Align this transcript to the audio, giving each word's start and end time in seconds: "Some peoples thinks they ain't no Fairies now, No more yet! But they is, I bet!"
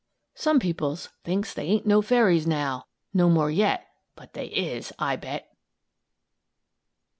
"Some 0.33 0.59
peoples 0.59 1.09
thinks 1.23 1.53
they 1.53 1.65
ain't 1.65 1.85
no 1.85 2.01
Fairies 2.01 2.47
now, 2.47 2.87
No 3.13 3.29
more 3.29 3.51
yet! 3.51 3.85
But 4.15 4.33
they 4.33 4.47
is, 4.47 4.91
I 4.97 5.15
bet!" 5.15 5.47